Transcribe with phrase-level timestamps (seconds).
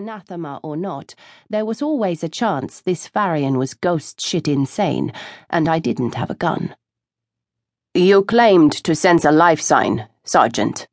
[0.00, 1.14] anathema or not,
[1.50, 5.12] there was always a chance this Farian was ghost shit insane,
[5.50, 6.74] and I didn't have a gun.
[7.92, 10.88] You claimed to sense a life sign, Sergeant.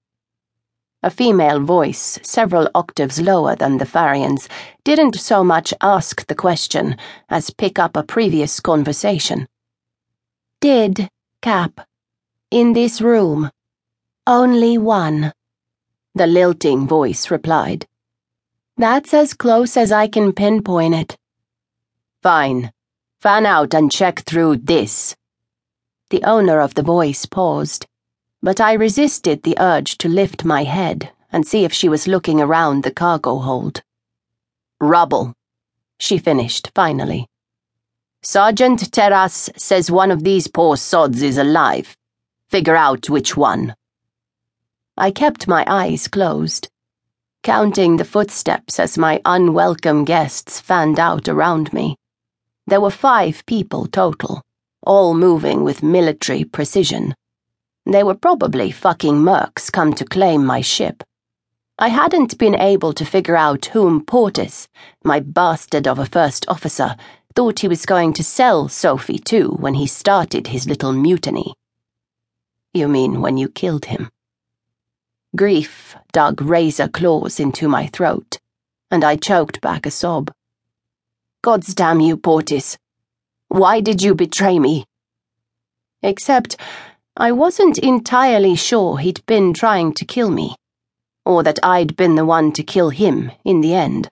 [1.03, 4.49] A female voice, several octaves lower than the Farian's,
[4.83, 6.97] didn't so much ask the question
[7.29, 9.47] as pick up a previous conversation.
[10.59, 11.07] Did,
[11.41, 11.87] Cap.
[12.51, 13.51] In this room.
[14.25, 15.31] Only one.
[16.15, 17.85] The lilting voice replied.
[18.79, 21.17] That's as close as I can pinpoint it.
[22.21, 22.71] Fine.
[23.19, 25.15] Fan out and check through this.
[26.11, 27.87] The owner of the voice paused,
[28.43, 32.39] but I resisted the urge to lift my head and see if she was looking
[32.39, 33.81] around the cargo hold.
[34.79, 35.33] Rubble,
[35.99, 37.27] she finished finally.
[38.21, 41.97] Sergeant Terras says one of these poor sods is alive.
[42.49, 43.75] Figure out which one.
[44.95, 46.69] I kept my eyes closed,
[47.47, 51.95] counting the footsteps as my unwelcome guests fanned out around me.
[52.65, 54.41] There were five people total,
[54.83, 57.15] all moving with military precision.
[57.85, 61.05] They were probably fucking mercs come to claim my ship.
[61.79, 64.67] I hadn't been able to figure out whom Portis,
[65.05, 66.97] my bastard of a first officer,
[67.33, 71.53] thought he was going to sell Sophie to when he started his little mutiny.
[72.73, 74.09] You mean when you killed him?
[75.37, 78.39] Grief dug razor claws into my throat,
[78.89, 80.31] and I choked back a sob.
[81.43, 82.75] God's damn you, Portis.
[83.47, 84.85] Why did you betray me?
[86.01, 86.57] Except,
[87.15, 90.55] I wasn't entirely sure he'd been trying to kill me,
[91.23, 94.09] or that I'd been the one to kill him in the end.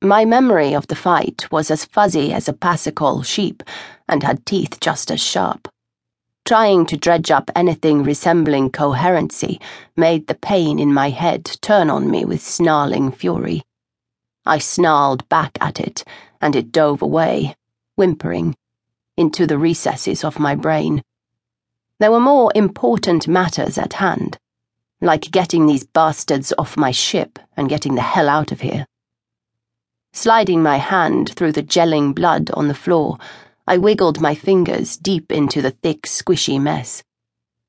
[0.00, 3.62] My memory of the fight was as fuzzy as a Passacol sheep
[4.08, 5.68] and had teeth just as sharp.
[6.46, 9.60] Trying to dredge up anything resembling coherency
[9.96, 13.64] made the pain in my head turn on me with snarling fury.
[14.44, 16.04] I snarled back at it,
[16.40, 17.56] and it dove away,
[17.96, 18.54] whimpering,
[19.16, 21.02] into the recesses of my brain.
[21.98, 24.38] There were more important matters at hand,
[25.00, 28.86] like getting these bastards off my ship and getting the hell out of here.
[30.12, 33.18] Sliding my hand through the gelling blood on the floor,
[33.68, 37.02] I wiggled my fingers deep into the thick, squishy mess.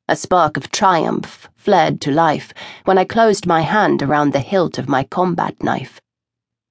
[0.07, 2.53] A spark of triumph flared to life
[2.85, 5.99] when I closed my hand around the hilt of my combat knife.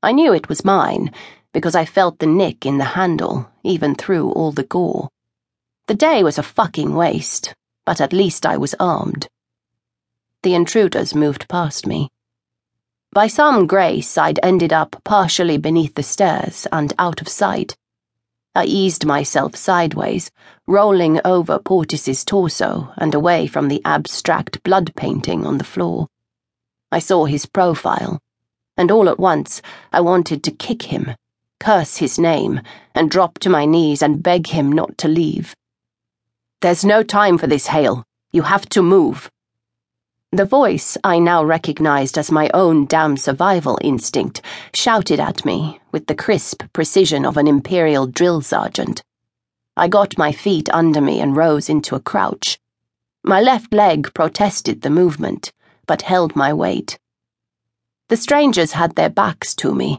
[0.03, 1.11] I knew it was mine
[1.53, 5.09] because I felt the nick in the handle, even through all the gore.
[5.89, 7.55] The day was a fucking waste,
[7.85, 9.27] but at least I was armed.
[10.43, 12.11] The intruders moved past me.
[13.13, 17.77] By some grace, I'd ended up partially beneath the stairs and out of sight.
[18.57, 20.31] I eased myself sideways,
[20.67, 26.09] rolling over Portis's torso and away from the abstract blood painting on the floor.
[26.91, 28.19] I saw his profile,
[28.79, 29.61] and all at once
[29.93, 31.15] I wanted to kick him,
[31.61, 32.63] curse his name,
[32.95, 35.55] and drop to my knees and beg him not to leave.
[36.63, 38.05] There's no time for this, Hail.
[38.33, 39.31] You have to move.
[40.33, 44.43] The voice I now recognized as my own damn survival instinct
[44.75, 49.03] shouted at me with the crisp precision of an imperial drill sergeant.
[49.77, 52.59] I got my feet under me and rose into a crouch.
[53.23, 55.53] My left leg protested the movement,
[55.87, 56.99] but held my weight.
[58.09, 59.99] The strangers had their backs to me.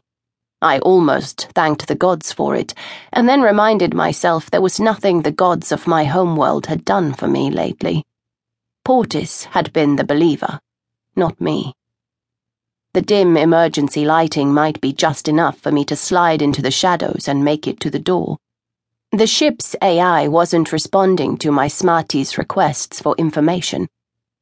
[0.61, 2.73] I almost thanked the gods for it,
[3.13, 7.27] and then reminded myself there was nothing the gods of my homeworld had done for
[7.27, 8.03] me lately.
[8.87, 10.61] Portis had been the believer,
[11.13, 11.73] not me.
[12.93, 17.27] The dim emergency lighting might be just enough for me to slide into the shadows
[17.27, 18.37] and make it to the door.
[19.11, 23.89] The ship's AI wasn't responding to my Smarty's requests for information.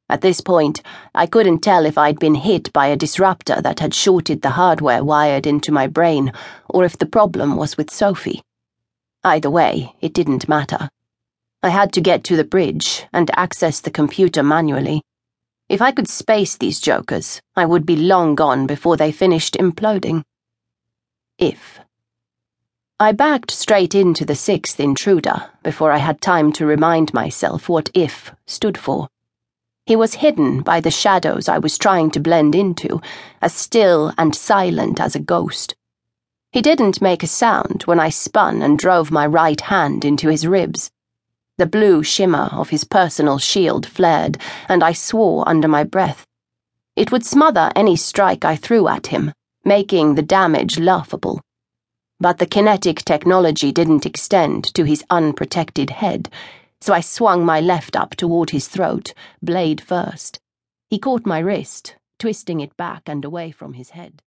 [0.10, 0.84] At this point,
[1.16, 5.04] I couldn't tell if I'd been hit by a disruptor that had shorted the hardware
[5.04, 6.32] wired into my brain,
[6.70, 8.44] or if the problem was with Sophie.
[9.24, 10.88] Either way, it didn't matter.
[11.66, 15.02] I had to get to the bridge and access the computer manually.
[15.68, 20.22] If I could space these jokers, I would be long gone before they finished imploding.
[21.40, 21.80] If.
[23.00, 27.90] I backed straight into the sixth intruder before I had time to remind myself what
[27.96, 29.08] if stood for.
[29.88, 33.02] He was hidden by the shadows I was trying to blend into,
[33.42, 35.74] as still and silent as a ghost.
[36.52, 40.46] He didn't make a sound when I spun and drove my right hand into his
[40.46, 40.92] ribs.
[41.58, 44.38] The blue shimmer of his personal shield flared,
[44.68, 46.26] and I swore under my breath.
[46.98, 49.32] It would smother any strike I threw at him,
[49.64, 51.42] making the damage laughable.
[52.20, 56.30] But the kinetic technology didn't extend to his unprotected head,
[56.82, 60.40] so I swung my left up toward his throat, blade first.
[60.90, 64.22] He caught my wrist, twisting it back and away from his head.